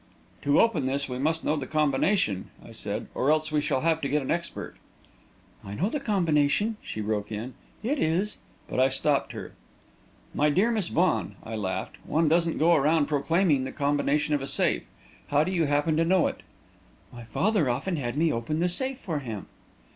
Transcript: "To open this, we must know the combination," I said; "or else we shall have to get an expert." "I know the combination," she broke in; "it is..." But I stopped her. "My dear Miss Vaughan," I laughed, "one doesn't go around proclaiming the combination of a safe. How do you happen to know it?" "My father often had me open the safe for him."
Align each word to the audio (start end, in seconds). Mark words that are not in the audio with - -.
"To 0.41 0.59
open 0.59 0.85
this, 0.85 1.07
we 1.07 1.19
must 1.19 1.43
know 1.43 1.55
the 1.55 1.67
combination," 1.67 2.49
I 2.65 2.71
said; 2.71 3.05
"or 3.13 3.29
else 3.29 3.51
we 3.51 3.61
shall 3.61 3.81
have 3.81 4.01
to 4.01 4.09
get 4.09 4.23
an 4.23 4.31
expert." 4.31 4.77
"I 5.63 5.75
know 5.75 5.89
the 5.89 5.99
combination," 5.99 6.77
she 6.81 7.01
broke 7.01 7.31
in; 7.31 7.53
"it 7.83 7.99
is..." 7.99 8.37
But 8.67 8.79
I 8.79 8.89
stopped 8.89 9.31
her. 9.33 9.53
"My 10.33 10.49
dear 10.49 10.71
Miss 10.71 10.87
Vaughan," 10.87 11.35
I 11.43 11.55
laughed, 11.55 11.97
"one 12.03 12.27
doesn't 12.27 12.57
go 12.57 12.73
around 12.73 13.05
proclaiming 13.05 13.63
the 13.63 13.71
combination 13.71 14.33
of 14.33 14.41
a 14.41 14.47
safe. 14.47 14.85
How 15.27 15.43
do 15.43 15.51
you 15.51 15.65
happen 15.65 15.97
to 15.97 16.03
know 16.03 16.25
it?" 16.25 16.39
"My 17.13 17.23
father 17.23 17.69
often 17.69 17.97
had 17.97 18.17
me 18.17 18.33
open 18.33 18.59
the 18.59 18.69
safe 18.69 18.97
for 18.99 19.19
him." 19.19 19.45